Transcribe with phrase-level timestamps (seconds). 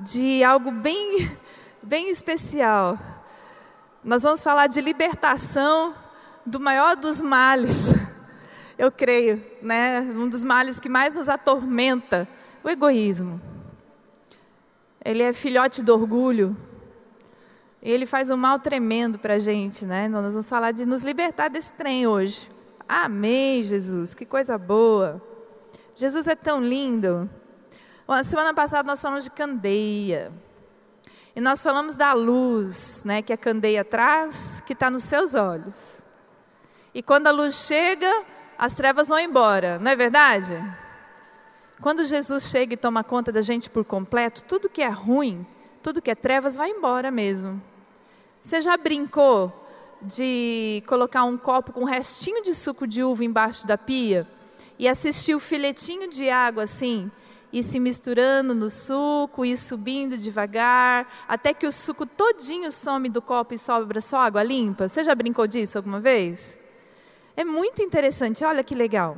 [0.00, 1.36] de algo bem,
[1.82, 2.98] bem especial.
[4.02, 5.94] Nós vamos falar de libertação
[6.44, 7.88] do maior dos males,
[8.78, 10.00] eu creio, né?
[10.00, 12.28] Um dos males que mais nos atormenta,
[12.62, 13.40] o egoísmo.
[15.04, 16.56] Ele é filhote do orgulho.
[17.82, 20.08] E ele faz um mal tremendo para a gente, né?
[20.08, 22.50] Nós vamos falar de nos libertar desse trem hoje.
[22.88, 25.22] Amém, Jesus, que coisa boa.
[25.94, 27.30] Jesus é tão lindo.
[28.06, 30.30] Bom, semana passada nós falamos de candeia.
[31.34, 36.00] E nós falamos da luz, né, que a candeia traz, que está nos seus olhos.
[36.94, 38.22] E quando a luz chega,
[38.56, 40.54] as trevas vão embora, não é verdade?
[41.80, 45.44] Quando Jesus chega e toma conta da gente por completo, tudo que é ruim,
[45.82, 47.60] tudo que é trevas vai embora mesmo.
[48.40, 49.52] Você já brincou
[50.00, 54.28] de colocar um copo com um restinho de suco de uva embaixo da pia
[54.78, 57.10] e assistir o filetinho de água assim?
[57.52, 63.22] E se misturando no suco e subindo devagar, até que o suco todinho some do
[63.22, 64.88] copo e sobra só água limpa.
[64.88, 66.58] Você já brincou disso alguma vez?
[67.36, 69.16] É muito interessante, olha que legal.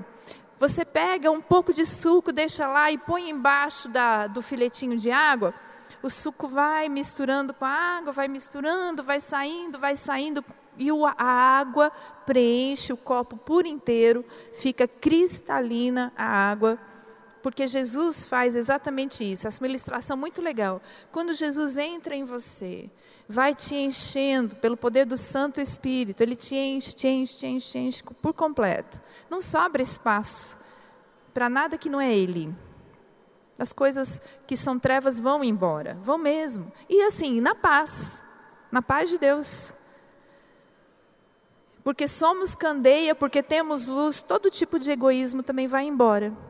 [0.59, 5.11] Você pega um pouco de suco, deixa lá e põe embaixo da, do filetinho de
[5.11, 5.55] água.
[6.03, 10.45] O suco vai misturando com a água, vai misturando, vai saindo, vai saindo,
[10.77, 11.91] e a água
[12.25, 16.79] preenche o copo por inteiro, fica cristalina a água
[17.49, 19.49] porque Jesus faz exatamente isso.
[19.49, 20.83] Essa é uma ilustração muito legal.
[21.11, 22.91] Quando Jesus entra em você,
[23.27, 27.71] vai te enchendo pelo poder do Santo Espírito, ele te enche, te enche, te enche,
[27.71, 29.01] te enche por completo.
[29.31, 30.59] Não sobra espaço
[31.33, 32.55] para nada que não é Ele.
[33.59, 36.71] As coisas que são trevas vão embora, vão mesmo.
[36.87, 38.23] E assim, na paz,
[38.71, 39.73] na paz de Deus.
[41.83, 46.47] Porque somos candeia, porque temos luz, todo tipo de egoísmo também vai embora.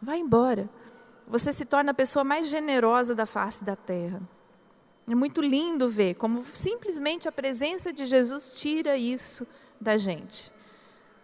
[0.00, 0.68] Vai embora.
[1.26, 4.20] Você se torna a pessoa mais generosa da face da terra.
[5.08, 9.46] É muito lindo ver como simplesmente a presença de Jesus tira isso
[9.80, 10.52] da gente.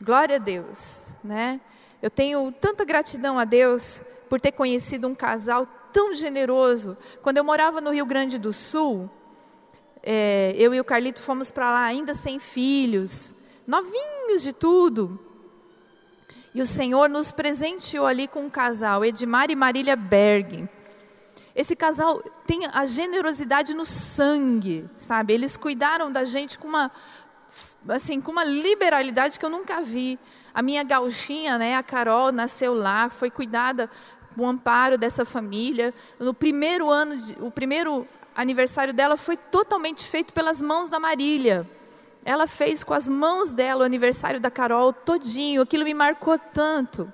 [0.01, 1.61] Glória a Deus, né?
[2.03, 6.97] Eu tenho tanta gratidão a Deus por ter conhecido um casal tão generoso.
[7.23, 9.09] Quando eu morava no Rio Grande do Sul,
[10.03, 13.33] é, eu e o Carlito fomos para lá ainda sem filhos,
[13.67, 15.19] novinhos de tudo.
[16.55, 20.69] E o Senhor nos presenteou ali com um casal, Edmar e Marília Berg.
[21.53, 25.35] Esse casal tem a generosidade no sangue, sabe?
[25.35, 26.93] Eles cuidaram da gente com uma,
[27.89, 30.17] assim, com uma liberalidade que eu nunca vi.
[30.55, 33.91] A minha gauchinha, né, a Carol, nasceu lá, foi cuidada
[34.37, 35.93] o amparo dessa família.
[36.21, 41.69] No primeiro ano, o primeiro aniversário dela foi totalmente feito pelas mãos da Marília.
[42.25, 45.63] Ela fez com as mãos dela o aniversário da Carol todinho.
[45.63, 47.13] Aquilo me marcou tanto.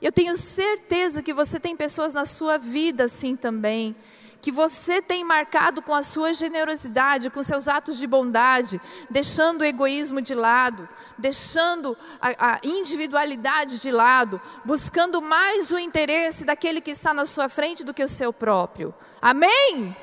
[0.00, 3.96] Eu tenho certeza que você tem pessoas na sua vida assim também,
[4.40, 8.78] que você tem marcado com a sua generosidade, com seus atos de bondade,
[9.08, 16.44] deixando o egoísmo de lado, deixando a, a, individualidade de lado, buscando mais o interesse
[16.44, 18.94] daquele que está na sua frente do que o seu próprio.
[19.22, 19.96] Amém?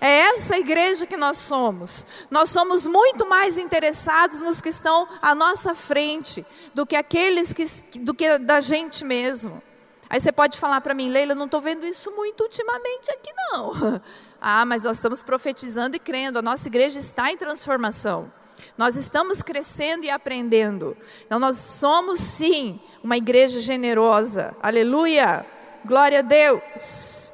[0.00, 2.06] É essa igreja que nós somos.
[2.30, 7.64] Nós somos muito mais interessados nos que estão à nossa frente do que aqueles que
[7.98, 9.62] do que da gente mesmo.
[10.10, 14.00] Aí você pode falar para mim, Leila, não estou vendo isso muito ultimamente aqui não.
[14.40, 16.38] Ah, mas nós estamos profetizando e crendo.
[16.38, 18.32] A nossa igreja está em transformação.
[18.76, 20.96] Nós estamos crescendo e aprendendo.
[21.26, 24.54] Então nós somos sim uma igreja generosa.
[24.62, 25.44] Aleluia!
[25.84, 27.27] Glória a Deus.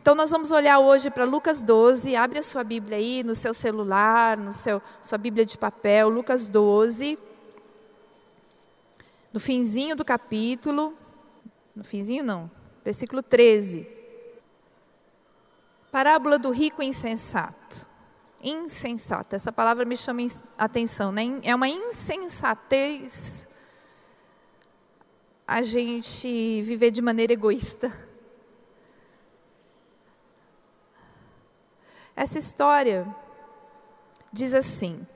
[0.00, 3.52] Então nós vamos olhar hoje para Lucas 12, abre a sua Bíblia aí no seu
[3.52, 7.18] celular, no seu sua Bíblia de papel, Lucas 12.
[9.30, 10.94] No finzinho do capítulo,
[11.76, 12.50] no finzinho não,
[12.82, 13.86] versículo 13.
[15.92, 17.86] Parábola do rico insensato.
[18.42, 20.22] Insensato, essa palavra me chama
[20.56, 21.40] atenção, né?
[21.42, 23.46] É uma insensatez
[25.46, 28.08] a gente viver de maneira egoísta
[32.20, 33.06] Essa história
[34.30, 35.06] diz assim: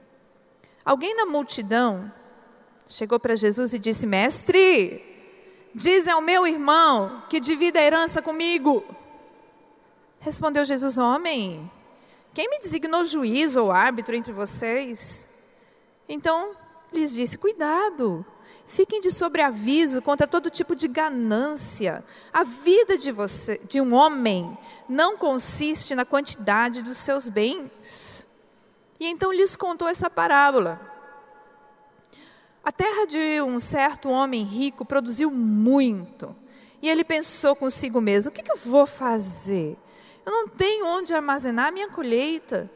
[0.83, 2.11] Alguém na multidão
[2.89, 5.03] chegou para Jesus e disse: Mestre,
[5.75, 8.83] diz ao meu irmão que divida a herança comigo.
[10.19, 11.71] Respondeu Jesus: Homem,
[12.33, 15.29] quem me designou juiz ou árbitro entre vocês?
[16.09, 16.57] Então
[16.91, 18.25] lhes disse: Cuidado,
[18.67, 22.05] fiquem de sobreaviso contra todo tipo de ganância.
[22.33, 24.57] A vida de, você, de um homem
[24.89, 28.27] não consiste na quantidade dos seus bens.
[28.99, 30.81] E então lhes contou essa parábola.
[32.65, 36.35] A terra de um certo homem rico produziu muito.
[36.81, 39.77] E ele pensou consigo mesmo: o que, que eu vou fazer?
[40.25, 42.71] Eu não tenho onde armazenar minha colheita.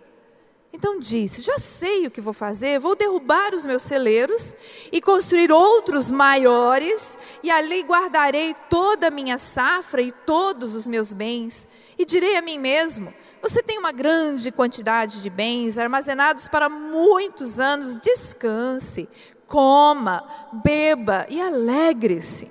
[0.73, 4.55] Então disse: Já sei o que vou fazer, vou derrubar os meus celeiros
[4.93, 11.13] e construir outros maiores, e ali guardarei toda a minha safra e todos os meus
[11.13, 11.67] bens.
[11.99, 17.59] E direi a mim mesmo: Você tem uma grande quantidade de bens armazenados para muitos
[17.59, 19.09] anos, descanse,
[19.47, 20.23] coma,
[20.53, 22.51] beba e alegre-se.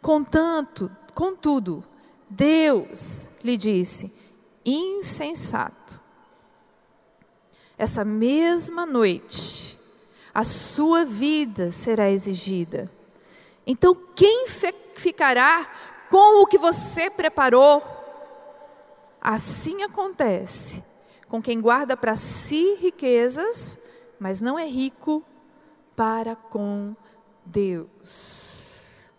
[0.00, 1.84] Contanto, contudo,
[2.30, 4.12] Deus lhe disse:
[4.64, 6.03] insensato.
[7.76, 9.76] Essa mesma noite,
[10.32, 12.90] a sua vida será exigida.
[13.66, 14.46] Então, quem
[14.94, 15.68] ficará
[16.08, 17.82] com o que você preparou?
[19.20, 20.84] Assim acontece
[21.28, 23.78] com quem guarda para si riquezas,
[24.20, 25.24] mas não é rico
[25.96, 26.94] para com
[27.44, 29.10] Deus.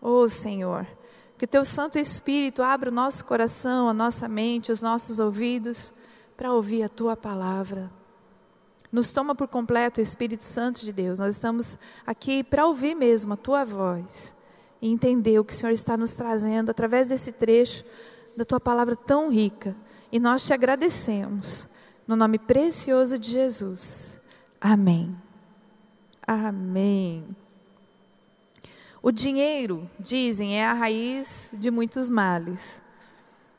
[0.00, 0.86] Oh Senhor,
[1.36, 5.92] que o teu Santo Espírito abra o nosso coração, a nossa mente, os nossos ouvidos
[6.38, 7.90] para ouvir a tua palavra.
[8.92, 11.18] Nos toma por completo Espírito Santo de Deus.
[11.18, 11.76] Nós estamos
[12.06, 14.36] aqui para ouvir mesmo a tua voz
[14.80, 17.84] e entender o que o Senhor está nos trazendo através desse trecho
[18.36, 19.74] da tua palavra tão rica.
[20.12, 21.66] E nós te agradecemos
[22.06, 24.20] no nome precioso de Jesus.
[24.60, 25.14] Amém.
[26.24, 27.36] Amém.
[29.02, 32.80] O dinheiro, dizem, é a raiz de muitos males.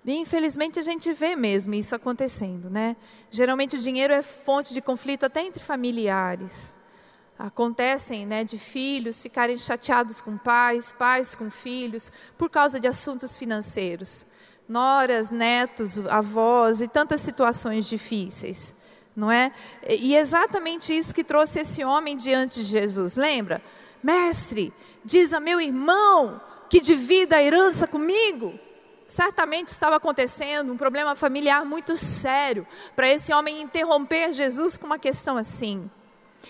[0.05, 2.95] E infelizmente a gente vê mesmo isso acontecendo, né?
[3.29, 6.75] Geralmente o dinheiro é fonte de conflito até entre familiares.
[7.37, 13.37] Acontecem, né, de filhos ficarem chateados com pais, pais com filhos, por causa de assuntos
[13.37, 14.25] financeiros.
[14.67, 18.75] Noras, netos, avós e tantas situações difíceis,
[19.15, 19.53] não é?
[19.87, 23.15] E é exatamente isso que trouxe esse homem diante de Jesus.
[23.15, 23.61] Lembra?
[24.03, 24.73] Mestre,
[25.03, 28.53] diz a meu irmão que divida a herança comigo.
[29.09, 32.65] Certamente estava acontecendo um problema familiar muito sério
[32.95, 35.89] para esse homem interromper Jesus com uma questão assim.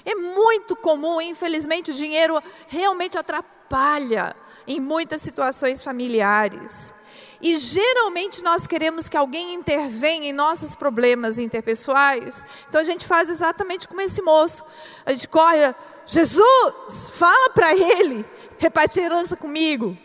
[0.03, 4.35] É muito comum, infelizmente, o dinheiro realmente atrapalha
[4.67, 6.93] em muitas situações familiares.
[7.41, 12.43] E geralmente nós queremos que alguém intervenha em nossos problemas interpessoais.
[12.67, 14.65] Então a gente faz exatamente como esse moço.
[15.05, 15.73] A gente corre,
[16.05, 18.25] Jesus, fala para ele
[18.57, 19.97] repartir herança comigo,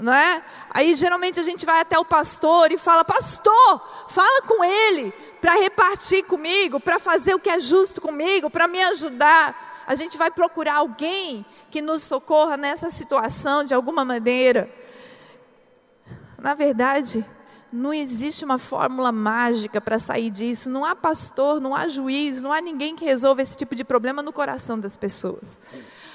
[0.00, 0.42] não é?
[0.70, 5.54] Aí geralmente a gente vai até o pastor e fala: Pastor, fala com ele para
[5.54, 9.84] repartir comigo, para fazer o que é justo comigo, para me ajudar.
[9.86, 14.68] A gente vai procurar alguém que nos socorra nessa situação de alguma maneira.
[16.38, 17.24] Na verdade,
[17.72, 20.68] não existe uma fórmula mágica para sair disso.
[20.68, 24.22] Não há pastor, não há juiz, não há ninguém que resolva esse tipo de problema
[24.22, 25.58] no coração das pessoas.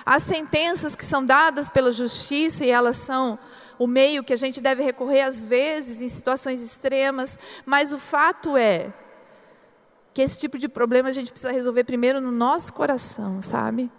[0.05, 3.39] Há sentenças que são dadas pela justiça e elas são
[3.77, 8.55] o meio que a gente deve recorrer às vezes em situações extremas, mas o fato
[8.55, 8.93] é
[10.13, 13.91] que esse tipo de problema a gente precisa resolver primeiro no nosso coração, sabe?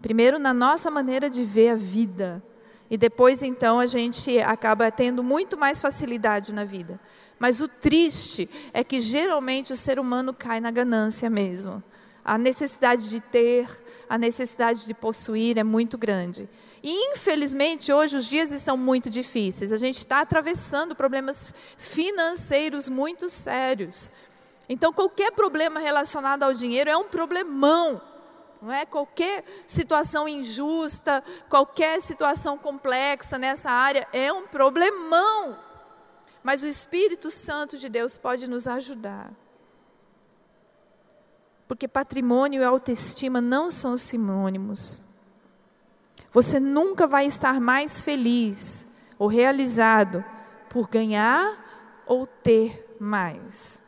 [0.00, 2.42] Primeiro na nossa maneira de ver a vida.
[2.90, 6.98] E depois, então, a gente acaba tendo muito mais facilidade na vida.
[7.38, 11.82] Mas o triste é que geralmente o ser humano cai na ganância mesmo.
[12.24, 13.68] A necessidade de ter,
[14.08, 16.48] a necessidade de possuir é muito grande.
[16.90, 19.72] Infelizmente hoje os dias estão muito difíceis.
[19.72, 24.10] A gente está atravessando problemas financeiros muito sérios.
[24.66, 28.00] Então qualquer problema relacionado ao dinheiro é um problemão
[28.60, 28.84] não é?
[28.84, 35.56] Qualquer situação injusta, qualquer situação complexa nessa área é um problemão.
[36.42, 39.30] Mas o Espírito Santo de Deus pode nos ajudar.
[41.68, 45.07] Porque patrimônio e autoestima não são sinônimos.
[46.32, 48.86] Você nunca vai estar mais feliz
[49.18, 50.24] ou realizado
[50.68, 53.80] por ganhar ou ter mais.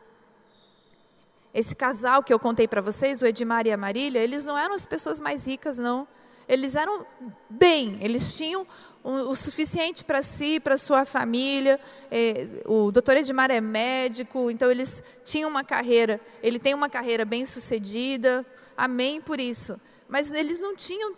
[1.53, 4.73] Esse casal que eu contei para vocês, o Edmar e a Marília, eles não eram
[4.73, 6.07] as pessoas mais ricas, não.
[6.47, 7.05] Eles eram
[7.49, 8.65] bem, eles tinham
[9.03, 11.79] o, suficiente para si, para sua família.
[12.09, 17.25] É, o doutor Edmar é médico, então eles tinham uma carreira, ele tem uma carreira
[17.25, 18.45] bem sucedida,
[18.77, 19.79] amém por isso.
[20.07, 21.15] Mas eles não tinham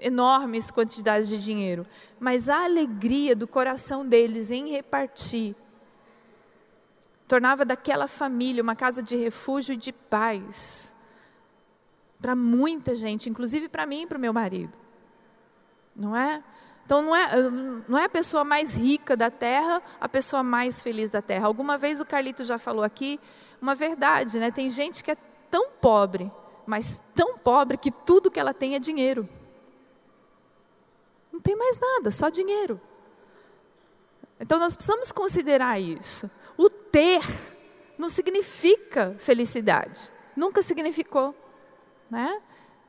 [0.00, 1.86] enormes quantidades de dinheiro,
[2.18, 5.54] mas a alegria do coração deles em repartir
[7.26, 10.94] tornava daquela família uma casa de refúgio e de paz
[12.20, 14.72] para muita gente, inclusive para mim e para o meu marido.
[15.94, 16.42] Não é?
[16.84, 17.50] Então não é,
[17.88, 21.46] não é a pessoa mais rica da terra, a pessoa mais feliz da terra.
[21.46, 23.18] Alguma vez o Carlito já falou aqui
[23.60, 24.50] uma verdade, né?
[24.50, 25.16] Tem gente que é
[25.50, 26.30] tão pobre,
[26.64, 29.28] mas tão pobre que tudo que ela tem é dinheiro.
[31.36, 32.80] Não tem mais nada, só dinheiro.
[34.40, 36.30] Então nós precisamos considerar isso.
[36.56, 37.20] O ter
[37.98, 40.10] não significa felicidade.
[40.34, 41.34] Nunca significou.
[42.10, 42.40] Né?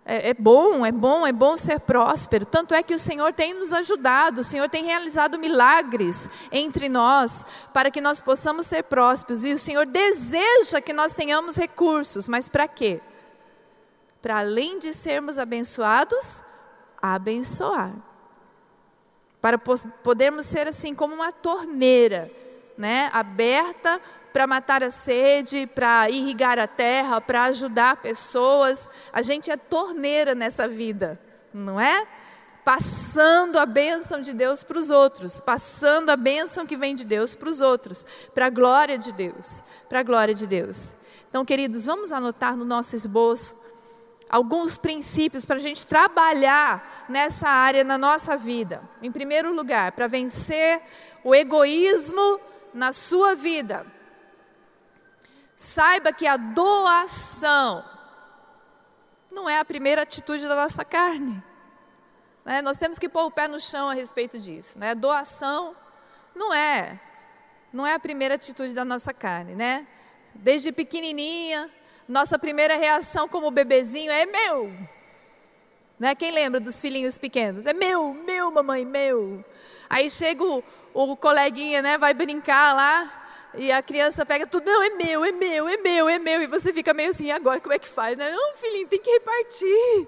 [0.05, 2.45] É, é, bom, é bom, é bom ser próspero.
[2.45, 7.45] Tanto é que o Senhor tem nos ajudado, o Senhor tem realizado milagres entre nós
[7.73, 9.43] para que nós possamos ser prósperos.
[9.43, 13.01] E o Senhor deseja que nós tenhamos recursos, mas para quê?
[14.21, 16.41] Para além de sermos abençoados,
[17.01, 18.07] abençoar
[19.41, 22.31] para podermos ser assim como uma torneira,
[22.77, 23.99] né, aberta
[24.33, 28.89] para matar a sede, para irrigar a terra, para ajudar pessoas.
[29.11, 31.19] A gente é torneira nessa vida,
[31.53, 32.05] não é?
[32.63, 37.33] Passando a bênção de Deus para os outros, passando a bênção que vem de Deus
[37.33, 40.93] para os outros, para a glória de Deus, para a glória de Deus.
[41.29, 43.55] Então, queridos, vamos anotar no nosso esboço
[44.29, 48.81] alguns princípios para a gente trabalhar nessa área na nossa vida.
[49.01, 50.81] Em primeiro lugar, para vencer
[51.23, 52.39] o egoísmo
[52.73, 53.85] na sua vida.
[55.55, 57.83] Saiba que a doação
[59.31, 61.43] não é a primeira atitude da nossa carne.
[62.45, 62.61] Né?
[62.61, 64.79] Nós temos que pôr o pé no chão a respeito disso.
[64.79, 64.95] Né?
[64.95, 65.75] Doação
[66.35, 66.99] não é,
[67.73, 69.87] não é a primeira atitude da nossa carne, né?
[70.35, 71.69] Desde pequenininha,
[72.07, 74.71] nossa primeira reação como bebezinho é meu.
[75.99, 76.15] Né?
[76.15, 77.65] Quem lembra dos filhinhos pequenos?
[77.65, 79.43] É meu, meu, mamãe, meu.
[79.89, 84.83] Aí chega o, o coleguinha, né, vai brincar lá, e a criança pega tudo, não,
[84.83, 86.41] é meu, é meu, é meu, é meu.
[86.41, 88.17] E você fica meio assim, agora como é que faz?
[88.17, 88.29] Né?
[88.29, 90.07] Não, filhinho, tem que repartir.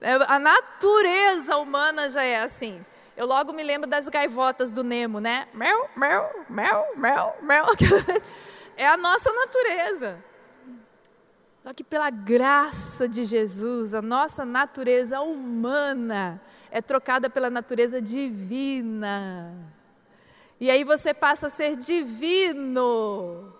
[0.00, 2.84] É, a natureza humana já é assim.
[3.16, 5.48] Eu logo me lembro das gaivotas do Nemo, né?
[5.54, 7.66] Mel, mel, mel, mel, mel.
[8.74, 10.18] É a nossa natureza.
[11.62, 16.42] Só que pela graça de Jesus, a nossa natureza humana
[16.72, 19.54] é trocada pela natureza divina.
[20.58, 23.54] E aí você passa a ser divino.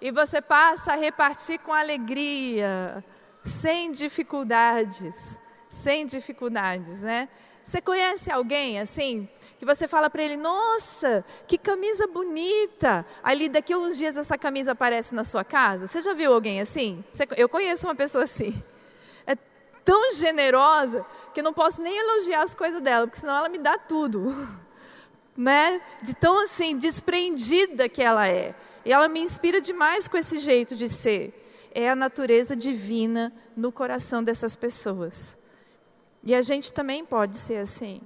[0.00, 3.04] E você passa a repartir com alegria,
[3.44, 5.36] sem dificuldades,
[5.68, 7.28] sem dificuldades, né?
[7.60, 9.28] Você conhece alguém assim
[9.62, 13.06] que você fala para ele: Nossa, que camisa bonita!
[13.22, 15.86] Ali daqui a uns dias essa camisa aparece na sua casa.
[15.86, 17.04] Você já viu alguém assim?
[17.36, 18.60] eu conheço uma pessoa assim.
[19.24, 19.36] É
[19.84, 23.78] tão generosa que não posso nem elogiar as coisas dela, porque senão ela me dá
[23.78, 24.34] tudo.
[25.34, 25.80] Né?
[26.02, 28.54] De tão assim desprendida que ela é.
[28.84, 31.70] E ela me inspira demais com esse jeito de ser.
[31.74, 35.38] É a natureza divina no coração dessas pessoas.
[36.22, 38.02] E a gente também pode ser assim,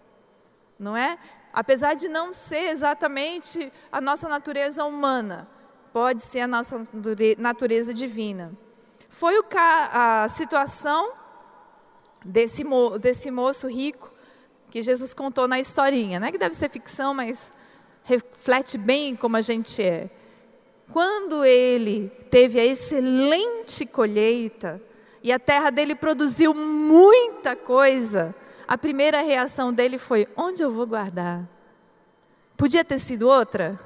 [0.78, 1.18] não é?
[1.56, 5.48] Apesar de não ser exatamente a nossa natureza humana,
[5.90, 6.82] pode ser a nossa
[7.38, 8.52] natureza divina.
[9.08, 11.14] Foi a situação
[12.22, 14.12] desse, mo desse moço rico
[14.68, 16.30] que Jesus contou na historinha, né?
[16.30, 17.50] Que deve ser ficção, mas
[18.04, 20.10] reflete bem como a gente é.
[20.92, 24.78] Quando ele teve a excelente colheita
[25.22, 28.34] e a terra dele produziu muita coisa,
[28.66, 31.44] a primeira reação dele foi: onde eu vou guardar?
[32.56, 33.78] Podia ter sido outra?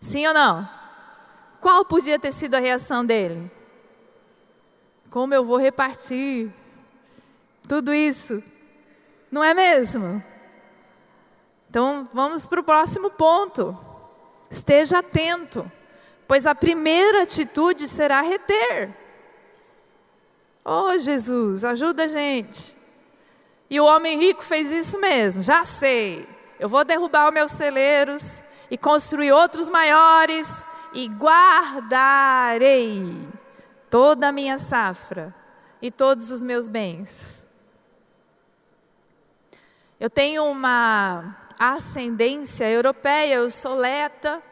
[0.00, 0.68] Sim ou não?
[1.60, 3.50] Qual podia ter sido a reação dele?
[5.10, 6.52] Como eu vou repartir
[7.68, 8.42] tudo isso?
[9.30, 10.22] Não é mesmo?
[11.68, 13.78] Então vamos para o próximo ponto.
[14.50, 15.70] Esteja atento,
[16.26, 18.92] pois a primeira atitude será reter.
[20.64, 22.79] Oh Jesus, ajuda a gente.
[23.70, 26.28] E o homem rico fez isso mesmo, já sei.
[26.58, 32.58] Eu vou derrubar os meus celeiros e construir outros maiores e guardarei
[33.88, 35.32] toda a minha safra
[35.80, 37.46] e todos os meus bens.
[40.00, 44.42] Eu tenho uma ascendência europeia, eu sou leta,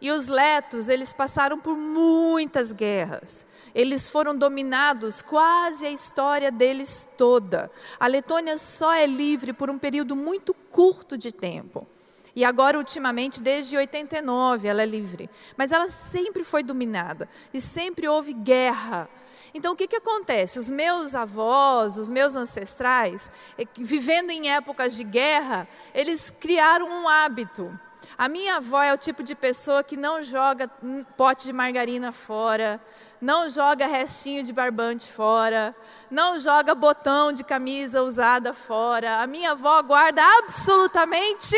[0.00, 3.46] e os letos, eles passaram por muitas guerras.
[3.74, 7.70] Eles foram dominados quase a história deles toda.
[7.98, 11.86] A Letônia só é livre por um período muito curto de tempo.
[12.34, 15.30] E agora, ultimamente, desde 89, ela é livre.
[15.56, 19.08] Mas ela sempre foi dominada e sempre houve guerra.
[19.54, 20.58] Então, o que, que acontece?
[20.58, 27.08] Os meus avós, os meus ancestrais, eh, vivendo em épocas de guerra, eles criaram um
[27.08, 27.78] hábito
[28.18, 30.70] A minha avó é o tipo de pessoa que não joga
[31.16, 32.80] pote de margarina fora,
[33.20, 35.76] não joga restinho de barbante fora,
[36.10, 39.20] não joga botão de camisa usada fora.
[39.20, 41.56] A minha avó guarda absolutamente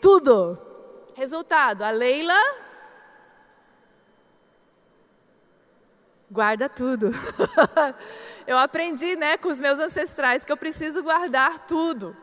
[0.00, 0.58] tudo.
[1.14, 2.40] Resultado: a Leila
[6.30, 7.10] guarda tudo.
[8.46, 12.16] eu aprendi, né, com os meus ancestrais que eu preciso guardar tudo.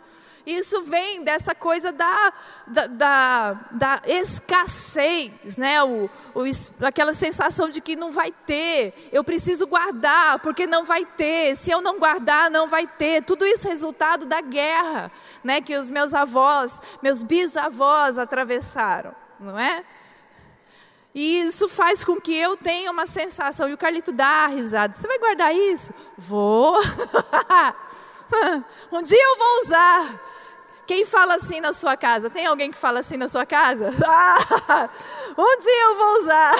[0.46, 2.34] Isso vem dessa coisa da,
[2.68, 5.84] da, da, da escassez, né?
[5.84, 6.44] O, o,
[6.86, 11.72] aquela sensação de que não vai ter, eu preciso guardar, porque não vai ter, se
[11.72, 13.24] eu não guardar, não vai ter.
[13.24, 15.12] Tudo isso é resultado da guerra
[15.44, 19.84] né, que os meus avós, meus bisavós atravessaram, não é?
[21.14, 23.70] E isso faz com que eu tenha uma sensação.
[23.70, 24.94] E o Carlito dá risada.
[24.94, 25.94] Você vai guardar isso?
[26.18, 26.78] Vou.
[28.92, 30.35] um dia eu vou usar.
[30.86, 32.30] Quem fala assim na sua casa?
[32.30, 33.90] Tem alguém que fala assim na sua casa?
[35.38, 36.56] um dia eu vou usar.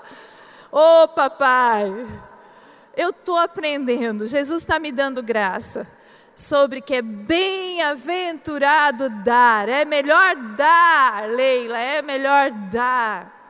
[0.70, 2.06] Ô oh, papai,
[2.96, 4.26] eu estou aprendendo.
[4.26, 5.86] Jesus está me dando graça
[6.34, 9.68] sobre que é bem-aventurado dar.
[9.68, 13.42] É melhor dar, Leila, é melhor dar.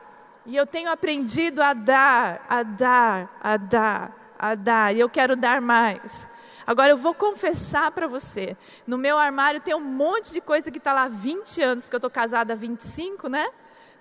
[0.45, 4.93] E eu tenho aprendido a dar, a dar, a dar, a dar.
[4.95, 6.27] E eu quero dar mais.
[6.65, 8.55] Agora eu vou confessar para você,
[8.87, 11.95] no meu armário tem um monte de coisa que está lá há 20 anos, porque
[11.95, 13.47] eu estou casada há 25, né?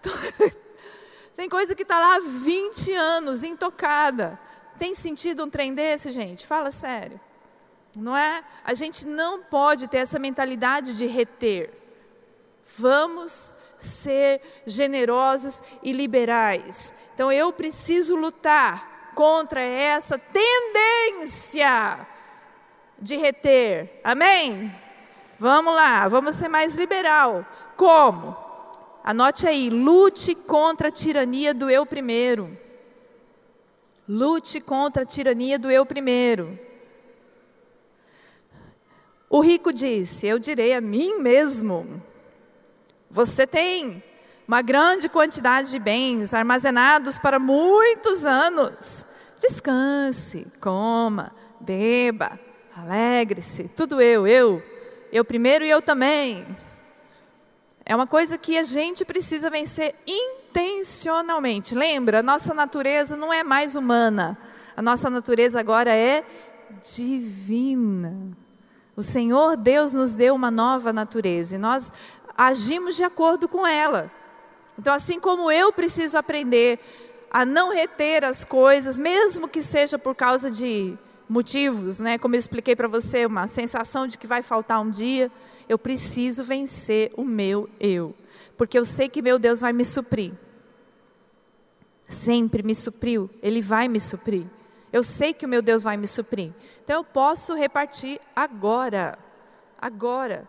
[1.35, 4.39] Tem coisa que está lá há 20 anos, intocada.
[4.79, 6.47] Tem sentido um trem desse, gente?
[6.47, 7.19] Fala sério.
[7.97, 8.45] Não é?
[8.65, 11.71] A gente não pode ter essa mentalidade de reter.
[12.77, 16.95] Vamos ser generosos e liberais.
[17.15, 22.07] Então eu preciso lutar contra essa tendência
[23.03, 24.01] de reter.
[24.03, 24.73] Amém?
[25.39, 27.45] Vamos lá, vamos ser mais liberal.
[27.77, 28.37] Como?
[29.03, 32.57] Anote aí, lute contra a tirania do eu primeiro.
[34.09, 36.59] Lute contra a tirania do eu primeiro.
[39.29, 42.01] O rico disse: Eu direi a mim mesmo:
[43.11, 44.03] Você tem
[44.47, 49.05] uma grande quantidade de bens armazenados para muitos anos.
[49.41, 52.39] Descanse, coma, beba,
[52.77, 53.65] Alegre-se.
[53.65, 54.63] Tudo eu, eu.
[55.13, 56.47] Eu primeiro e eu também.
[57.85, 61.75] É uma coisa que a gente precisa vencer intencionalmente.
[61.75, 64.39] Lembra, nossa natureza não é mais humana.
[64.77, 66.25] A nossa natureza agora é
[66.83, 68.17] divina.
[68.97, 71.93] O Senhor Deus nos deu uma nova natureza e nós
[72.37, 74.11] agimos de acordo com ela.
[74.79, 76.79] Então, assim como eu preciso aprender
[77.31, 80.97] a não reter as coisas, mesmo que seja por causa de
[81.33, 82.19] motivos, né?
[82.19, 85.31] Como eu expliquei para você, uma sensação de que vai faltar um dia,
[85.69, 88.15] eu preciso vencer o meu eu,
[88.57, 90.33] porque eu sei que meu Deus vai me suprir.
[92.09, 94.45] Sempre me supriu, ele vai me suprir.
[94.93, 96.53] Eu sei que o meu Deus vai me suprir.
[96.85, 99.19] Então eu posso repartir agora.
[99.81, 100.47] Agora.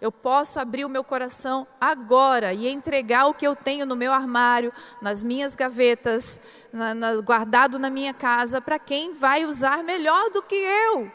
[0.00, 4.14] Eu posso abrir o meu coração agora e entregar o que eu tenho no meu
[4.14, 6.40] armário, nas minhas gavetas,
[6.72, 11.12] na, na, guardado na minha casa, para quem vai usar melhor do que eu,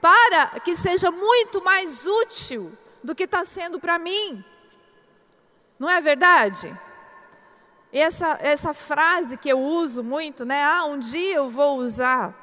[0.00, 2.70] para que seja muito mais útil
[3.02, 4.44] do que está sendo para mim.
[5.76, 6.72] Não é verdade?
[7.92, 10.62] Essa, essa frase que eu uso muito, né?
[10.62, 12.34] Ah, um dia eu vou usar.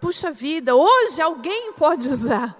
[0.00, 2.56] Puxa vida, hoje alguém pode usar.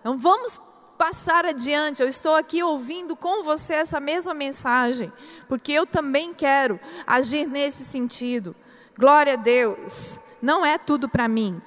[0.00, 0.60] Então vamos
[0.98, 2.02] passar adiante.
[2.02, 5.12] Eu estou aqui ouvindo com você essa mesma mensagem,
[5.48, 8.54] porque eu também quero agir nesse sentido.
[8.98, 10.18] Glória a Deus.
[10.40, 11.60] Não é tudo para mim.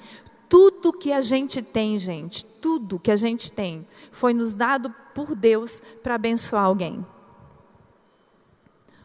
[0.50, 5.36] Tudo que a gente tem, gente, tudo que a gente tem, foi nos dado por
[5.36, 7.06] Deus para abençoar alguém.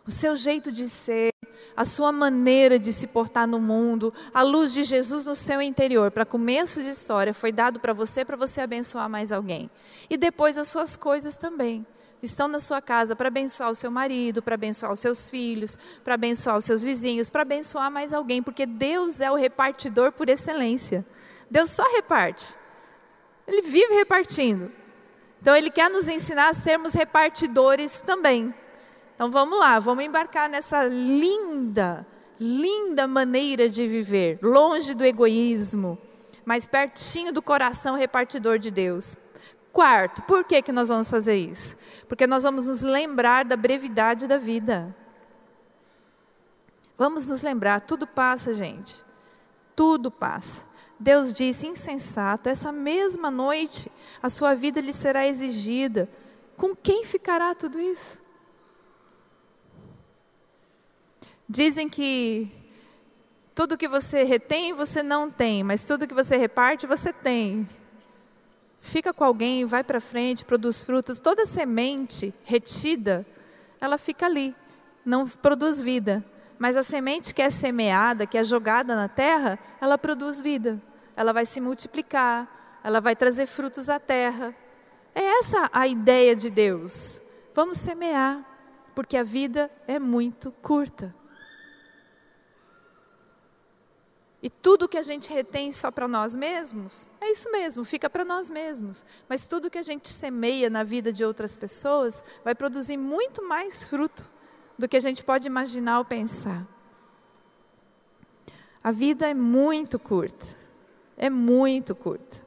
[0.07, 1.33] O seu jeito de ser,
[1.77, 6.11] a sua maneira de se portar no mundo, a luz de Jesus no seu interior,
[6.11, 9.71] para começo de história, foi dado para você, para você abençoar mais alguém.
[10.11, 11.87] E depois as suas coisas também
[12.23, 16.15] estão na sua casa para abençoar o seu marido, para abençoar os seus filhos, para
[16.15, 21.05] abençoar os seus vizinhos, para abençoar mais alguém, porque Deus é o repartidor por excelência.
[21.51, 22.55] Deus só reparte.
[23.47, 24.71] Ele vive repartindo.
[25.41, 28.55] Então ele quer nos ensinar a sermos repartidores também.
[29.23, 32.05] Então vamos lá, vamos embarcar nessa linda,
[32.41, 35.97] linda maneira de viver, longe do egoísmo,
[36.45, 39.15] mas pertinho do coração repartidor de Deus.
[39.73, 41.77] Quarto, por que, que nós vamos fazer isso?
[42.09, 44.93] Porque nós vamos nos lembrar da brevidade da vida.
[46.99, 49.05] Vamos nos lembrar, tudo passa, gente.
[49.77, 50.67] Tudo passa.
[50.99, 53.89] Deus disse, insensato, essa mesma noite
[54.21, 56.09] a sua vida lhe será exigida.
[56.57, 58.22] Com quem ficará tudo isso?
[61.53, 62.51] Dizem que
[63.55, 67.69] tudo que você retém, você não tem, mas tudo que você reparte, você tem.
[68.81, 71.19] Fica com alguém, vai para frente, produz frutos.
[71.19, 73.27] Toda semente retida,
[73.79, 74.55] ela fica ali,
[75.05, 76.25] não produz vida.
[76.59, 80.81] Mas a semente que é semeada, que é jogada na terra, ela produz vida.
[81.15, 84.57] Ela vai se multiplicar, ela vai trazer frutos à terra.
[85.15, 87.21] É essa a ideia de Deus.
[87.55, 88.43] Vamos semear,
[88.95, 91.15] porque a vida é muito curta.
[94.43, 98.25] E tudo que a gente retém só para nós mesmos, é isso mesmo, fica para
[98.25, 99.05] nós mesmos.
[99.29, 103.85] Mas tudo que a gente semeia na vida de outras pessoas vai produzir muito mais
[103.85, 104.29] fruto
[104.77, 106.67] do que a gente pode imaginar ou pensar.
[108.83, 110.49] A vida é muito curta,
[111.17, 112.43] é muito curta.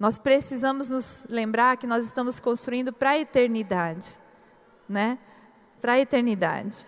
[0.00, 4.18] Nós precisamos nos lembrar que nós estamos construindo para a eternidade,
[4.88, 5.18] né?
[5.82, 6.86] Para a eternidade.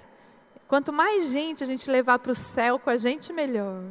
[0.69, 3.83] Quanto mais gente a gente levar para o céu com a gente, melhor.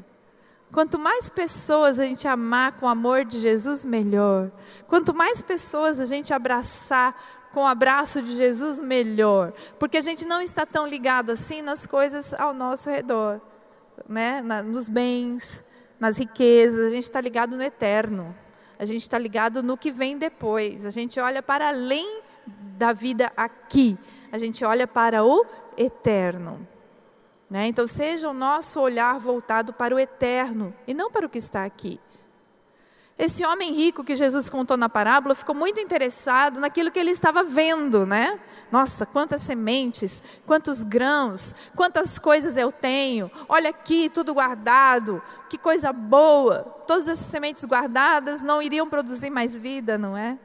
[0.71, 4.51] Quanto mais pessoas a gente amar com o amor de Jesus, melhor.
[4.87, 7.15] Quanto mais pessoas a gente abraçar
[7.53, 9.53] com o abraço de Jesus, melhor.
[9.77, 13.39] Porque a gente não está tão ligado assim nas coisas ao nosso redor,
[14.09, 14.41] né?
[14.41, 15.63] Na, nos bens,
[15.99, 18.35] nas riquezas, a gente está ligado no eterno.
[18.79, 20.87] A gente está ligado no que vem depois.
[20.87, 23.95] A gente olha para além da vida aqui.
[24.31, 25.45] A gente olha para o
[25.77, 26.67] eterno.
[27.49, 27.67] Né?
[27.67, 31.65] Então, seja o nosso olhar voltado para o eterno e não para o que está
[31.65, 31.99] aqui.
[33.17, 37.43] Esse homem rico que Jesus contou na parábola ficou muito interessado naquilo que ele estava
[37.43, 38.39] vendo, né?
[38.71, 43.29] Nossa, quantas sementes, quantos grãos, quantas coisas eu tenho.
[43.47, 45.21] Olha aqui, tudo guardado.
[45.47, 46.63] Que coisa boa.
[46.87, 50.39] Todas essas sementes guardadas não iriam produzir mais vida, não é?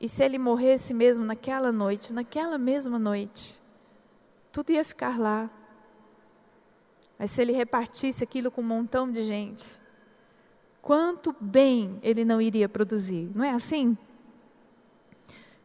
[0.00, 3.58] E se ele morresse mesmo naquela noite, naquela mesma noite,
[4.52, 5.50] tudo ia ficar lá.
[7.18, 9.80] Mas se ele repartisse aquilo com um montão de gente,
[10.80, 13.98] quanto bem ele não iria produzir, não é assim?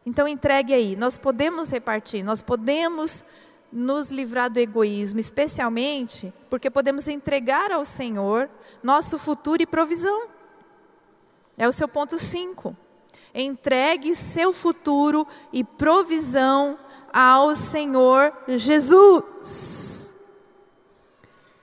[0.04, 3.24] Então entregue aí, nós podemos repartir, nós podemos
[3.72, 8.50] nos livrar do egoísmo, especialmente porque podemos entregar ao Senhor
[8.82, 10.28] nosso futuro e provisão.
[11.56, 12.76] É o seu ponto 5.
[13.34, 16.78] Entregue seu futuro e provisão
[17.12, 20.12] ao Senhor Jesus.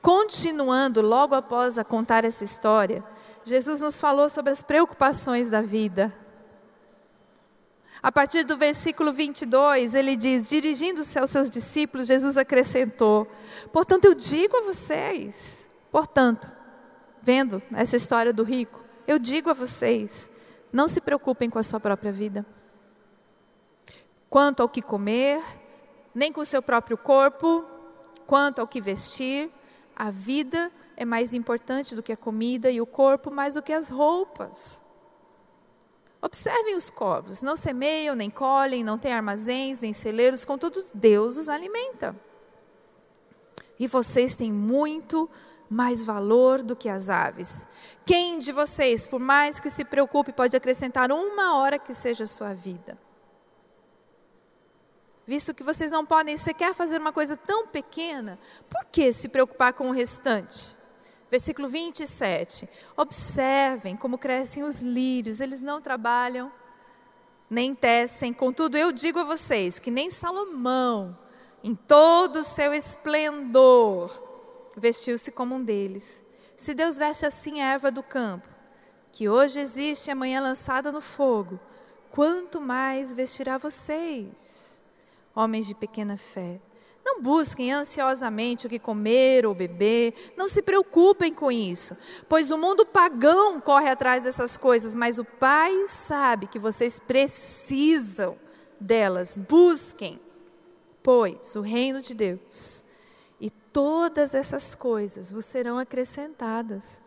[0.01, 3.03] Continuando, logo após a contar essa história,
[3.45, 6.13] Jesus nos falou sobre as preocupações da vida.
[8.03, 13.27] A partir do versículo 22, ele diz: dirigindo-se aos seus discípulos, Jesus acrescentou:
[13.71, 16.51] Portanto, eu digo a vocês, portanto,
[17.21, 20.29] vendo essa história do rico, eu digo a vocês,
[20.71, 22.45] não se preocupem com a sua própria vida.
[24.29, 25.41] Quanto ao que comer,
[26.15, 27.65] nem com o seu próprio corpo,
[28.25, 29.49] quanto ao que vestir,
[29.95, 33.73] a vida é mais importante do que a comida e o corpo mais do que
[33.73, 34.81] as roupas.
[36.21, 41.49] Observem os corvos, não semeiam, nem colhem, não têm armazéns, nem celeiros, contudo Deus os
[41.49, 42.15] alimenta.
[43.79, 45.27] E vocês têm muito
[45.71, 47.65] mais valor do que as aves.
[48.05, 52.27] Quem de vocês, por mais que se preocupe, pode acrescentar uma hora que seja a
[52.27, 52.99] sua vida?
[55.25, 58.38] Visto que vocês não podem sequer fazer uma coisa tão pequena,
[58.69, 60.75] por que se preocupar com o restante?
[61.29, 62.67] Versículo 27.
[62.97, 66.51] Observem como crescem os lírios, eles não trabalham,
[67.49, 68.34] nem tecem.
[68.34, 71.17] Contudo, eu digo a vocês que nem Salomão,
[71.63, 74.31] em todo o seu esplendor,
[74.82, 76.26] vestiu-se como um deles.
[76.58, 78.48] Se Deus veste assim a erva do campo,
[79.12, 81.60] que hoje existe e amanhã lançada no fogo,
[82.10, 84.82] quanto mais vestirá vocês,
[85.36, 86.60] homens de pequena fé.
[87.04, 91.98] Não busquem ansiosamente o que comer ou beber, não se preocupem com isso,
[92.30, 98.38] pois o mundo pagão corre atrás dessas coisas, mas o Pai sabe que vocês precisam
[98.80, 99.36] delas.
[99.36, 100.20] Busquem,
[101.02, 102.90] pois, o reino de Deus
[103.71, 107.01] todas essas coisas vos serão acrescentadas.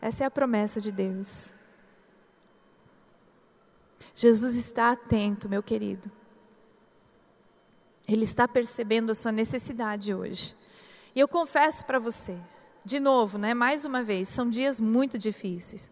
[0.00, 1.50] Essa é a promessa de Deus.
[4.14, 6.10] Jesus está atento, meu querido.
[8.06, 10.54] Ele está percebendo a sua necessidade hoje.
[11.14, 12.36] E eu confesso para você,
[12.84, 15.90] de novo, né, mais uma vez, são dias muito difíceis.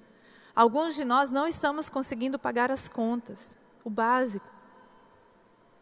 [0.54, 4.46] Alguns de nós não estamos conseguindo pagar as contas, o básico.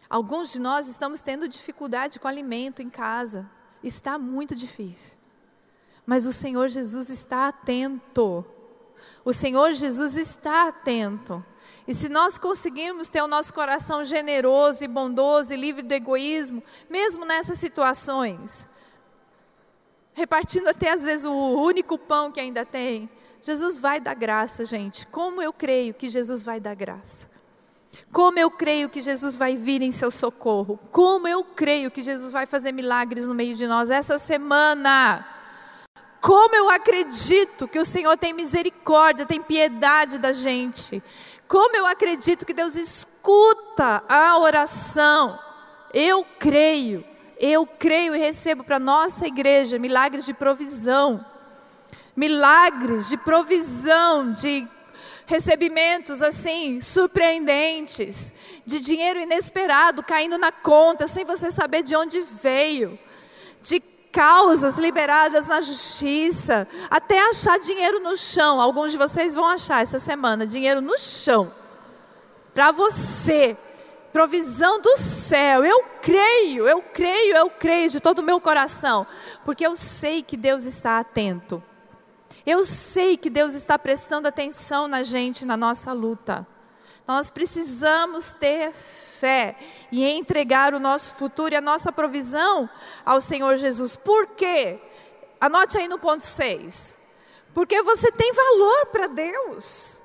[0.09, 3.51] Alguns de nós estamos tendo dificuldade com alimento em casa,
[3.83, 5.17] Está muito difícil.
[6.05, 8.45] Mas o Senhor Jesus está atento.
[9.25, 11.45] O Senhor Jesus está atento.
[11.87, 16.63] E se nós conseguirmos ter o nosso coração generoso e bondoso e livre do egoísmo,
[16.89, 18.69] mesmo nessas situações,
[20.13, 23.09] repartindo até às vezes o único pão que ainda tem,
[23.43, 25.07] Jesus vai dar graça, gente.
[25.07, 27.30] Como eu creio que Jesus vai dar graça.
[28.13, 30.79] Como eu creio que Jesus vai vir em seu socorro.
[30.91, 35.27] Como eu creio que Jesus vai fazer milagres no meio de nós essa semana.
[36.21, 41.03] Como eu acredito que o Senhor tem misericórdia, tem piedade da gente.
[41.49, 45.39] Como eu acredito que Deus escuta a oração.
[45.93, 47.05] Eu creio,
[47.39, 51.25] eu creio e recebo para nossa igreja milagres de provisão.
[52.15, 54.67] Milagres de provisão, de
[55.31, 58.35] recebimentos assim surpreendentes,
[58.67, 62.99] de dinheiro inesperado caindo na conta sem você saber de onde veio,
[63.63, 63.79] de
[64.11, 68.61] causas liberadas na justiça, até achar dinheiro no chão.
[68.61, 71.55] Alguns de vocês vão achar essa semana dinheiro no chão.
[72.53, 73.57] Para você,
[74.13, 75.65] provisão do céu.
[75.65, 79.07] Eu creio, eu creio, eu creio de todo o meu coração,
[79.45, 81.63] porque eu sei que Deus está atento.
[82.47, 86.47] Eu sei que Deus está prestando atenção na gente, na nossa luta.
[87.07, 89.57] Nós precisamos ter fé
[89.91, 92.69] e entregar o nosso futuro e a nossa provisão
[93.05, 93.97] ao Senhor Jesus.
[93.97, 94.81] Por quê?
[95.41, 96.97] Anote aí no ponto 6.
[97.53, 99.99] Porque você tem valor para Deus.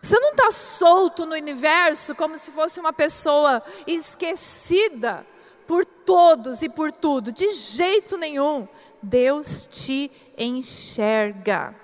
[0.00, 5.26] Você não está solto no universo como se fosse uma pessoa esquecida
[5.66, 7.32] por todos e por tudo.
[7.32, 8.68] De jeito nenhum.
[9.02, 11.74] Deus te enxerga.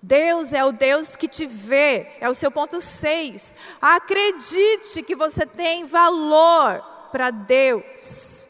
[0.00, 3.54] Deus é o Deus que te vê, é o seu ponto 6.
[3.80, 8.46] Acredite que você tem valor para Deus.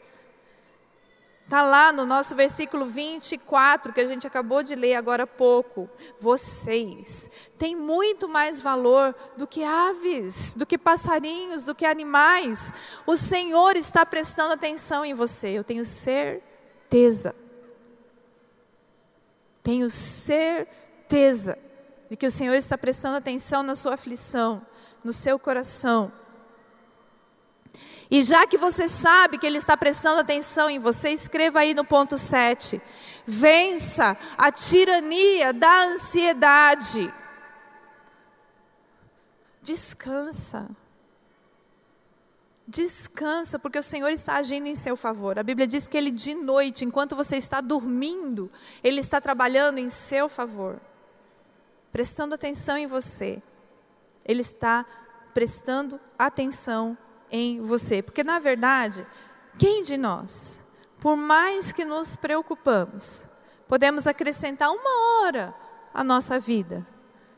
[1.43, 5.89] Está lá no nosso versículo 24, que a gente acabou de ler agora há pouco.
[6.19, 12.73] Vocês têm muito mais valor do que aves, do que passarinhos, do que animais.
[13.05, 16.56] O Senhor está prestando atenção em você, eu tenho certeza.
[19.63, 21.57] Tenho certeza certeza
[22.09, 24.61] de que o Senhor está prestando atenção na sua aflição,
[25.03, 26.11] no seu coração.
[28.11, 31.83] E já que você sabe que Ele está prestando atenção em você, escreva aí no
[31.83, 32.81] ponto 7.
[33.25, 37.11] Vença a tirania da ansiedade.
[39.61, 40.69] Descansa.
[42.67, 45.39] Descansa, porque o Senhor está agindo em seu favor.
[45.39, 48.51] A Bíblia diz que Ele, de noite, enquanto você está dormindo,
[48.83, 50.81] Ele está trabalhando em seu favor
[51.97, 53.41] prestando atenção em você.
[54.23, 54.85] Ele está
[55.33, 56.95] prestando atenção
[57.31, 58.03] em você.
[58.03, 59.03] Porque, na verdade,
[59.57, 60.59] quem de nós,
[60.99, 63.23] por mais que nos preocupamos,
[63.67, 65.55] podemos acrescentar uma hora
[65.91, 66.85] à nossa vida?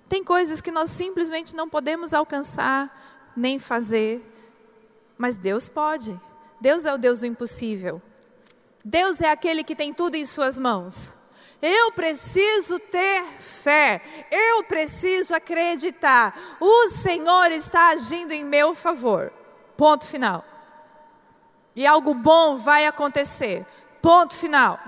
[0.09, 4.21] Tem coisas que nós simplesmente não podemos alcançar nem fazer,
[5.19, 6.17] mas Deus pode.
[6.61, 8.01] Deus é o Deus do impossível.
[8.83, 11.13] Deus é aquele que tem tudo em Suas mãos.
[11.61, 14.01] Eu preciso ter fé,
[14.31, 16.57] eu preciso acreditar.
[16.57, 19.29] O Senhor está agindo em meu favor.
[19.75, 20.45] Ponto final.
[21.75, 23.65] E algo bom vai acontecer.
[24.01, 24.79] Ponto final.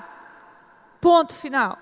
[1.01, 1.77] Ponto final.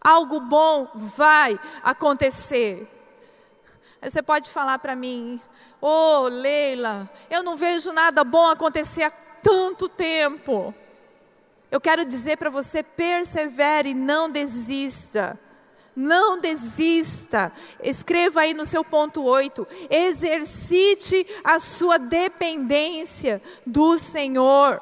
[0.00, 2.88] Algo bom vai acontecer.
[4.02, 5.40] Aí você pode falar para mim,
[5.80, 10.74] ô oh, Leila, eu não vejo nada bom acontecer há tanto tempo.
[11.70, 15.38] Eu quero dizer para você: persevere, não desista.
[15.94, 17.52] Não desista.
[17.82, 19.66] Escreva aí no seu ponto 8.
[19.90, 24.80] Exercite a sua dependência do Senhor.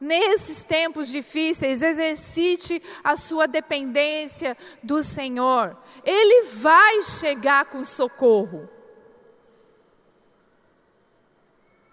[0.00, 5.76] Nesses tempos difíceis, exercite a sua dependência do Senhor.
[6.10, 8.66] Ele vai chegar com socorro.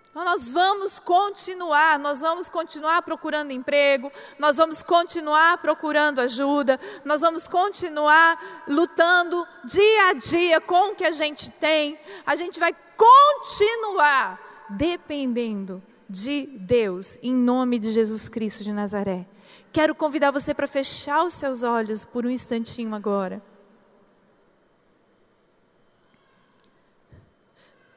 [0.09, 7.19] Então, nós vamos continuar, nós vamos continuar procurando emprego, nós vamos continuar procurando ajuda, nós
[7.19, 12.73] vamos continuar lutando dia a dia com o que a gente tem, a gente vai
[12.95, 19.27] continuar dependendo de Deus, em nome de Jesus Cristo de Nazaré.
[19.73, 23.43] Quero convidar você para fechar os seus olhos por um instantinho agora.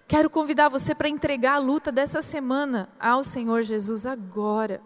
[0.09, 4.81] Quero convidar você para entregar a luta dessa semana ao Senhor Jesus agora.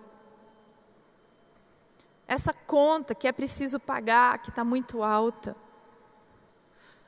[2.27, 5.55] Essa conta que é preciso pagar, que está muito alta.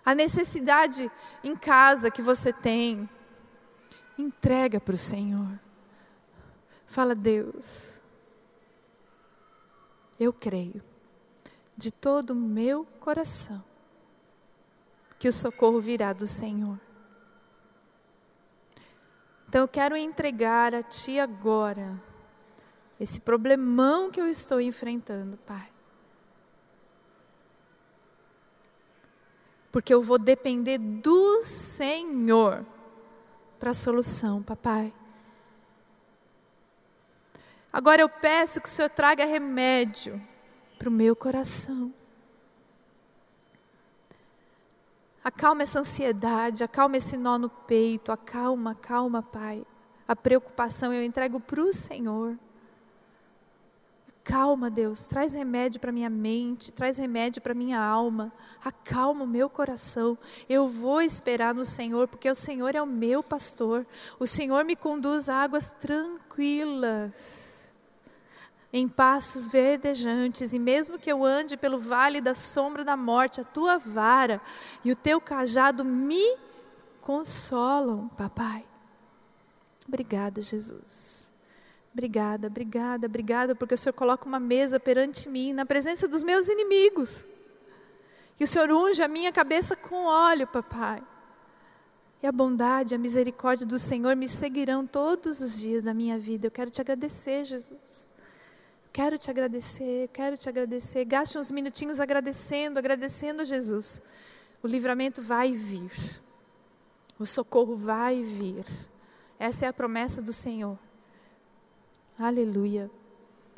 [0.04, 1.10] A necessidade
[1.42, 3.08] em casa que você tem.
[4.16, 5.58] Entrega para o Senhor.
[6.86, 8.00] Fala, Deus,
[10.20, 10.80] eu creio
[11.76, 13.60] de todo o meu coração
[15.18, 16.78] que o socorro virá do Senhor.
[19.54, 21.96] Então eu quero entregar a Ti agora
[22.98, 25.70] esse problemão que eu estou enfrentando, Pai.
[29.70, 32.66] Porque eu vou depender do Senhor
[33.60, 34.92] para a solução, papai.
[37.72, 40.20] Agora eu peço que o Senhor traga remédio
[40.76, 41.94] para o meu coração.
[45.24, 49.66] Acalma essa ansiedade, acalma esse nó no peito, acalma, acalma, Pai.
[50.06, 52.38] A preocupação eu entrego para o Senhor.
[54.22, 58.32] Calma, Deus, traz remédio para minha mente, traz remédio para minha alma,
[58.64, 60.16] acalma o meu coração.
[60.48, 63.86] Eu vou esperar no Senhor, porque o Senhor é o meu pastor.
[64.18, 67.53] O Senhor me conduz a águas tranquilas,
[68.76, 73.44] em passos verdejantes, e mesmo que eu ande pelo vale da sombra da morte, a
[73.44, 74.40] tua vara
[74.84, 76.36] e o teu cajado me
[77.00, 78.66] consolam, papai.
[79.86, 81.30] Obrigada, Jesus.
[81.92, 86.48] Obrigada, obrigada, obrigada, porque o Senhor coloca uma mesa perante mim, na presença dos meus
[86.48, 87.24] inimigos.
[88.40, 91.00] E o Senhor unge a minha cabeça com óleo, papai.
[92.20, 96.48] E a bondade, a misericórdia do Senhor me seguirão todos os dias da minha vida.
[96.48, 98.12] Eu quero te agradecer, Jesus.
[98.94, 101.04] Quero te agradecer, quero te agradecer.
[101.04, 104.00] Gaste uns minutinhos agradecendo, agradecendo Jesus.
[104.62, 105.90] O livramento vai vir.
[107.18, 108.64] O socorro vai vir.
[109.36, 110.78] Essa é a promessa do Senhor.
[112.16, 112.88] Aleluia.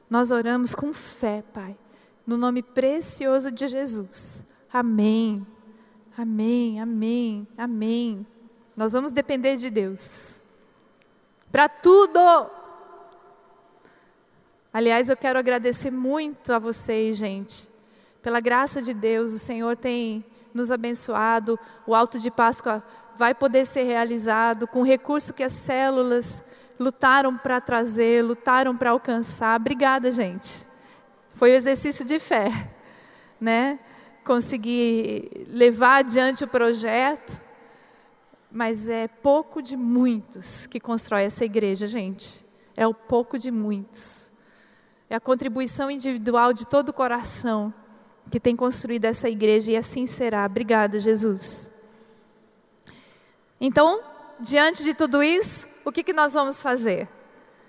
[0.09, 1.77] Nós oramos com fé, Pai,
[2.27, 4.43] no nome precioso de Jesus.
[4.73, 5.47] Amém.
[6.17, 8.27] Amém, amém, amém.
[8.75, 10.41] Nós vamos depender de Deus.
[11.53, 12.19] Para tudo.
[14.77, 17.67] Aliás, eu quero agradecer muito a vocês, gente.
[18.21, 21.59] Pela graça de Deus, o Senhor tem nos abençoado.
[21.87, 22.85] O alto de Páscoa
[23.17, 26.45] vai poder ser realizado com o recurso que as células
[26.79, 29.59] lutaram para trazer, lutaram para alcançar.
[29.59, 30.67] Obrigada, gente.
[31.33, 32.53] Foi um exercício de fé,
[33.41, 33.79] né?
[34.27, 37.41] Conseguir levar adiante o projeto,
[38.53, 42.45] mas é pouco de muitos que constrói essa igreja, gente.
[42.77, 44.26] É o pouco de muitos.
[45.09, 47.73] É a contribuição individual de todo o coração
[48.31, 50.45] que tem construído essa igreja e assim será.
[50.45, 51.71] Obrigada, Jesus.
[53.61, 54.01] Então,
[54.41, 57.09] diante de tudo isso, o que, que nós vamos fazer?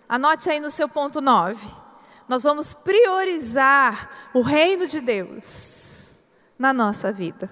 [0.10, 1.66] Anote aí no seu ponto 9.
[2.28, 6.18] Nós vamos priorizar o reino de Deus
[6.58, 7.50] na nossa vida.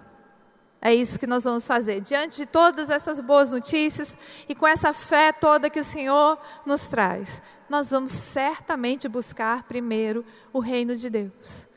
[0.86, 2.00] É isso que nós vamos fazer.
[2.00, 4.16] Diante de todas essas boas notícias
[4.48, 10.24] e com essa fé toda que o Senhor nos traz, nós vamos certamente buscar primeiro
[10.54, 11.68] o reino de Deus.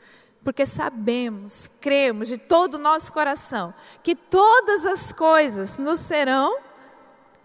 [0.43, 6.59] Porque sabemos, cremos de todo o nosso coração que todas as coisas nos serão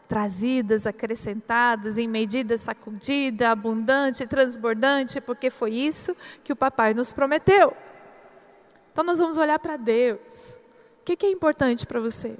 [0.06, 7.74] trazidas, acrescentadas em medida sacudida, abundante, transbordante, porque foi isso que o papai nos prometeu.
[8.92, 10.62] Então nós vamos olhar para Deus.
[11.04, 12.34] O que, que é importante para você?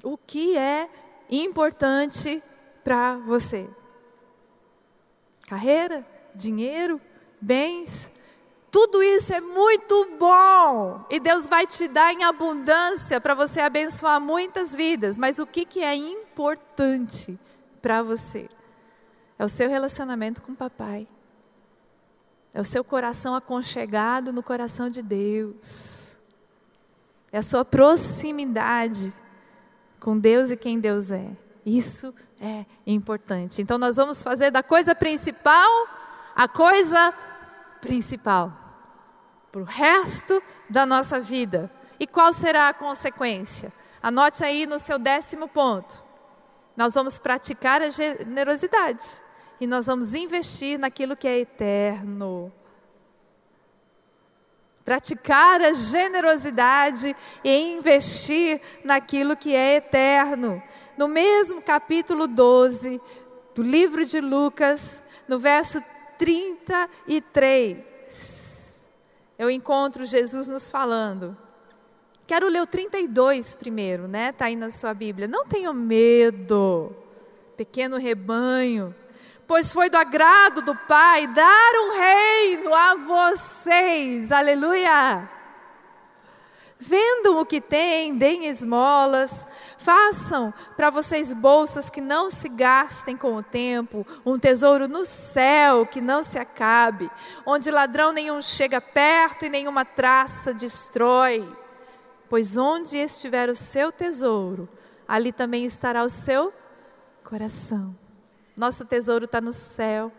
[0.00, 0.88] O que é
[1.28, 2.40] importante
[2.84, 3.68] para você?
[5.48, 6.06] Carreira?
[6.36, 7.00] Dinheiro?
[7.40, 8.12] Bens?
[8.70, 14.20] Tudo isso é muito bom e Deus vai te dar em abundância para você abençoar
[14.20, 15.18] muitas vidas.
[15.18, 17.36] Mas o que, que é importante
[17.82, 18.48] para você?
[19.36, 21.08] É o seu relacionamento com o papai.
[22.54, 26.16] É o seu coração aconchegado no coração de Deus.
[27.32, 29.12] É a sua proximidade
[29.98, 31.32] com Deus e quem Deus é.
[31.66, 33.60] Isso é importante.
[33.60, 35.68] Então nós vamos fazer da coisa principal
[36.36, 37.12] a coisa
[37.80, 38.52] principal
[39.50, 40.40] para o resto
[40.70, 41.68] da nossa vida.
[41.98, 43.72] E qual será a consequência?
[44.00, 46.00] Anote aí no seu décimo ponto.
[46.76, 49.23] Nós vamos praticar a generosidade
[49.64, 52.52] e nós vamos investir naquilo que é eterno.
[54.84, 60.62] Praticar a generosidade e investir naquilo que é eterno.
[60.98, 63.00] No mesmo capítulo 12
[63.54, 65.82] do livro de Lucas, no verso
[66.18, 68.82] 33,
[69.38, 71.34] eu encontro Jesus nos falando.
[72.26, 74.28] Quero ler o 32 primeiro, né?
[74.28, 75.26] Está aí na sua Bíblia.
[75.26, 76.94] Não tenham medo,
[77.56, 78.94] pequeno rebanho,
[79.46, 84.32] pois foi do agrado do Pai dar um reino a vocês.
[84.32, 85.28] Aleluia!
[86.86, 89.46] Vendam o que têm, deem esmolas,
[89.78, 95.86] façam para vocês bolsas que não se gastem com o tempo, um tesouro no céu
[95.86, 97.10] que não se acabe,
[97.46, 101.48] onde ladrão nenhum chega perto e nenhuma traça destrói.
[102.28, 104.68] Pois onde estiver o seu tesouro,
[105.08, 106.52] ali também estará o seu
[107.22, 108.03] coração.
[108.56, 110.12] Nosso tesouro está no céu,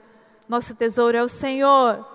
[0.47, 2.05] nosso tesouro é o Senhor.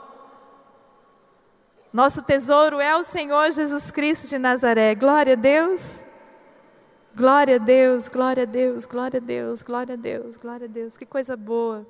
[1.93, 4.95] Nosso tesouro é o Senhor Jesus Cristo de Nazaré.
[4.95, 6.05] Glória a Deus.
[7.17, 10.97] Glória a Deus, glória a Deus, glória a Deus, glória a Deus, glória a Deus.
[10.97, 11.85] Que coisa boa.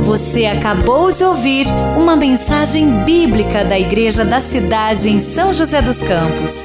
[0.00, 1.66] Você acabou de ouvir
[1.96, 6.64] uma mensagem bíblica da Igreja da Cidade em São José dos Campos.